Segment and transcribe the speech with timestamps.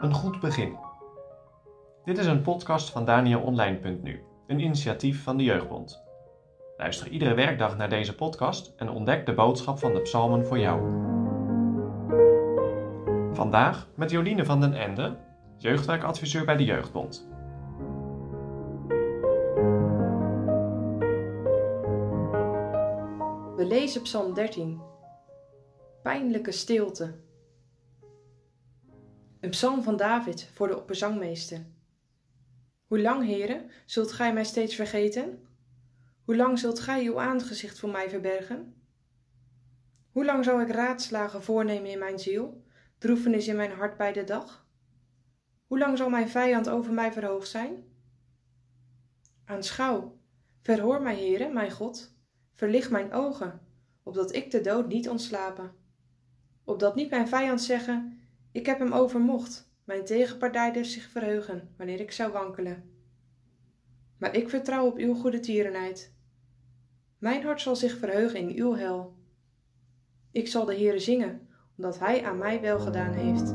[0.00, 0.76] Een goed begin.
[2.04, 6.04] Dit is een podcast van DanielOnline.nu, een initiatief van de Jeugdbond.
[6.76, 10.80] Luister iedere werkdag naar deze podcast en ontdek de boodschap van de psalmen voor jou.
[13.32, 15.16] Vandaag met Joline van den Ende,
[15.56, 17.28] jeugdwerkadviseur bij de Jeugdbond.
[23.56, 24.80] We lezen Psalm 13.
[26.06, 27.14] Pijnlijke stilte.
[29.40, 31.66] Een psalm van David voor de opperzangmeester.
[32.86, 35.46] Hoe lang, heren, zult gij mij steeds vergeten?
[36.24, 38.82] Hoe lang zult gij uw aangezicht voor mij verbergen?
[40.10, 42.64] Hoe lang zou ik raadslagen voornemen in mijn ziel,
[42.98, 44.66] droefenis in mijn hart bij de dag?
[45.66, 47.84] Hoe lang zal mijn vijand over mij verhoogd zijn?
[49.44, 50.18] Aanschouw,
[50.62, 52.16] verhoor mij, heren, mijn God,
[52.54, 53.60] verlicht mijn ogen,
[54.02, 55.84] opdat ik de dood niet ontslapen.
[56.66, 58.18] Opdat niet mijn vijand zeggen,
[58.52, 62.90] ik heb hem overmocht, mijn tegenpartijders zich verheugen, wanneer ik zou wankelen.
[64.18, 66.14] Maar ik vertrouw op uw goede tierenheid.
[67.18, 69.14] Mijn hart zal zich verheugen in uw hel.
[70.30, 73.54] Ik zal de Heere zingen, omdat hij aan mij wel gedaan heeft.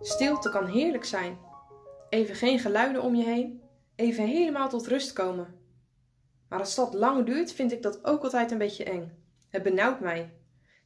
[0.00, 1.38] Stilte kan heerlijk zijn.
[2.08, 3.62] Even geen geluiden om je heen,
[3.94, 5.65] even helemaal tot rust komen.
[6.48, 9.24] Maar als dat lang duurt, vind ik dat ook altijd een beetje eng.
[9.48, 10.34] Het benauwt mij.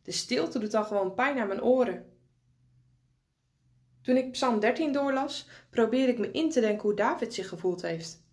[0.03, 2.11] De stilte doet dan gewoon pijn aan mijn oren.
[4.03, 7.83] Toen ik Psalm 13 doorlas, probeerde ik me in te denken hoe David zich gevoeld
[7.83, 8.25] heeft.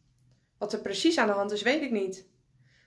[0.57, 2.29] Wat er precies aan de hand is, weet ik niet.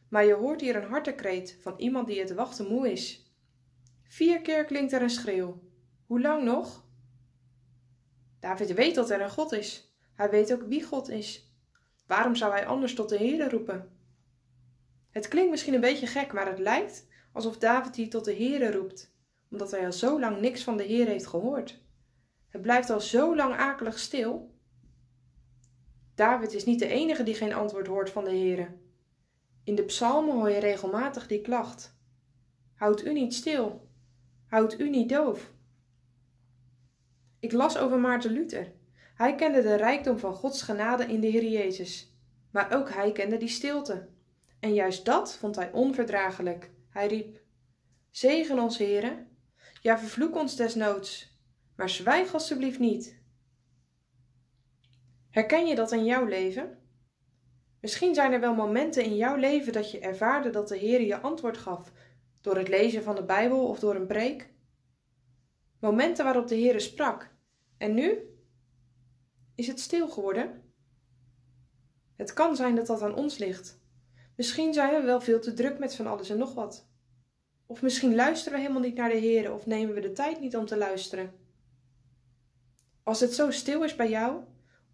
[0.08, 3.32] Maar je hoort hier een hartekreet van iemand die het wachten moe is.
[4.02, 5.60] Vier keer klinkt er een schreeuw.
[6.06, 6.84] Hoe lang nog?
[8.40, 9.94] David weet dat er een God is.
[10.14, 11.52] Hij weet ook wie God is.
[12.06, 13.99] Waarom zou hij anders tot de Heere roepen?
[15.10, 18.72] Het klinkt misschien een beetje gek, maar het lijkt alsof David hier tot de Heere
[18.72, 19.14] roept,
[19.50, 21.82] omdat hij al zo lang niks van de Heer heeft gehoord.
[22.48, 24.54] Het blijft al zo lang akelig stil.
[26.14, 28.68] David is niet de enige die geen antwoord hoort van de Heere.
[29.64, 31.98] In de psalmen hoor je regelmatig die klacht.
[32.74, 33.88] Houd u niet stil.
[34.46, 35.52] Houd u niet doof.
[37.40, 38.72] Ik las over Maarten Luther.
[39.14, 42.14] Hij kende de rijkdom van Gods genade in de Heer Jezus.
[42.50, 44.08] Maar ook hij kende die stilte.
[44.60, 46.70] En juist dat vond hij onverdraaglijk.
[46.88, 47.40] Hij riep:
[48.10, 49.26] Zegen ons, Heere.
[49.82, 51.38] Ja, vervloek ons desnoods.
[51.76, 53.18] Maar zwijg alstublieft niet.
[55.30, 56.78] Herken je dat in jouw leven?
[57.80, 61.20] Misschien zijn er wel momenten in jouw leven dat je ervaarde dat de Heer je
[61.20, 61.92] antwoord gaf
[62.40, 64.50] door het lezen van de Bijbel of door een preek.
[65.78, 67.34] Momenten waarop de Heer sprak.
[67.76, 68.18] En nu?
[69.54, 70.72] Is het stil geworden?
[72.16, 73.79] Het kan zijn dat dat aan ons ligt.
[74.40, 76.88] Misschien zijn we wel veel te druk met van alles en nog wat.
[77.66, 80.56] Of misschien luisteren we helemaal niet naar de Heer of nemen we de tijd niet
[80.56, 81.32] om te luisteren.
[83.02, 84.44] Als het zo stil is bij jou,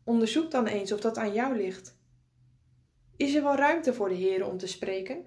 [0.04, 1.98] onderzoek dan eens of dat aan jou ligt.
[3.16, 5.24] Is er wel ruimte voor de Heer om te spreken?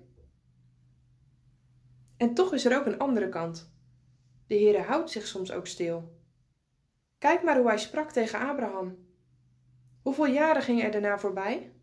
[2.18, 3.72] En toch is er ook een andere kant.
[4.47, 6.18] De Heer houdt zich soms ook stil.
[7.18, 8.97] Kijk maar hoe hij sprak tegen Abraham.
[10.01, 11.74] Hoeveel jaren gingen er daarna voorbij?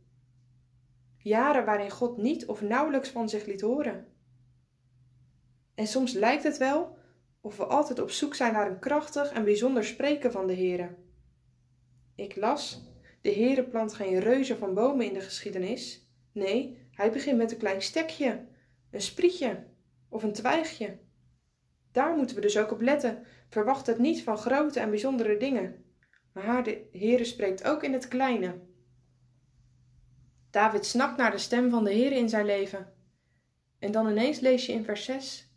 [1.26, 4.06] Jaren waarin God niet of nauwelijks van zich liet horen.
[5.74, 6.98] En soms lijkt het wel
[7.40, 10.94] of we altijd op zoek zijn naar een krachtig en bijzonder spreken van de Heere.
[12.14, 16.08] Ik las, de Heere plant geen reuzen van bomen in de geschiedenis.
[16.32, 18.46] Nee, hij begint met een klein stekje,
[18.90, 19.64] een sprietje
[20.08, 20.98] of een twijgje.
[21.92, 23.24] Daar moeten we dus ook op letten.
[23.48, 25.84] Verwacht het niet van grote en bijzondere dingen.
[26.32, 28.74] Maar de Heere spreekt ook in het kleine.
[30.56, 32.92] David snakt naar de stem van de Heer in zijn leven.
[33.78, 35.52] En dan ineens lees je in vers 6: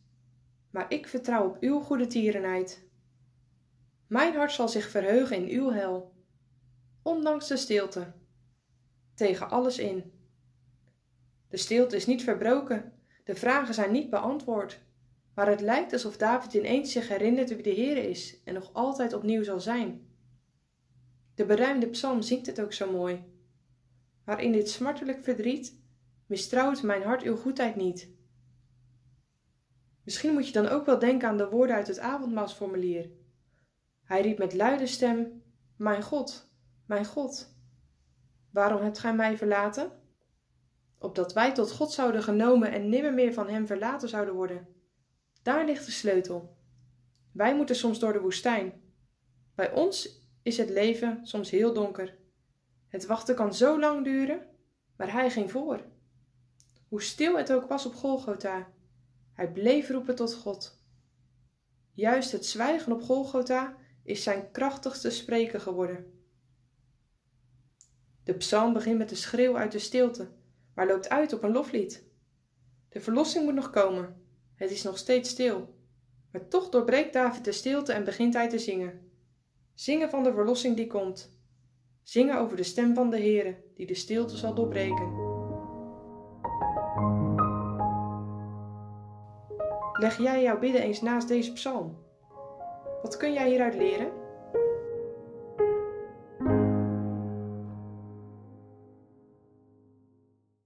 [0.71, 2.87] Maar ik vertrouw op uw goede tierenheid.
[4.07, 6.13] Mijn hart zal zich verheugen in uw hel,
[7.03, 8.13] ondanks de stilte,
[9.15, 10.11] tegen alles in.
[11.49, 14.79] De stilte is niet verbroken, de vragen zijn niet beantwoord,
[15.33, 19.13] maar het lijkt alsof David ineens zich herinnert wie de Heer is en nog altijd
[19.13, 20.07] opnieuw zal zijn.
[21.35, 23.37] De beruimde psalm zingt het ook zo mooi.
[24.29, 25.79] Maar in dit smartelijk verdriet
[26.25, 28.09] mistrouwt mijn hart uw goedheid niet.
[30.03, 33.09] Misschien moet je dan ook wel denken aan de woorden uit het avondmaalsformulier.
[34.03, 35.43] Hij riep met luide stem:
[35.75, 36.51] Mijn God,
[36.85, 37.55] mijn God,
[38.51, 39.91] waarom hebt gij mij verlaten?
[40.97, 44.67] Opdat wij tot God zouden genomen en nimmer meer van hem verlaten zouden worden.
[45.41, 46.57] Daar ligt de sleutel.
[47.31, 48.81] Wij moeten soms door de woestijn.
[49.55, 52.18] Bij ons is het leven soms heel donker.
[52.89, 54.47] Het wachten kan zo lang duren,
[54.95, 55.83] maar hij ging voor.
[56.87, 58.71] hoe stil het ook was op Golgotha.
[59.33, 60.83] Hij bleef roepen tot God.
[61.93, 66.23] Juist het zwijgen op Golgotha is zijn krachtigste spreken geworden.
[68.23, 70.31] De psalm begint met een schreeuw uit de stilte,
[70.73, 72.03] maar loopt uit op een loflied.
[72.89, 74.21] De verlossing moet nog komen.
[74.55, 75.77] Het is nog steeds stil.
[76.31, 79.11] Maar toch doorbreekt David de stilte en begint hij te zingen.
[79.73, 81.38] Zingen van de verlossing die komt.
[82.09, 85.13] Zingen over de stem van de Heere, die de stilte zal doorbreken.
[89.93, 91.97] Leg jij jouw bidden eens naast deze psalm.
[93.01, 94.11] Wat kun jij hieruit leren?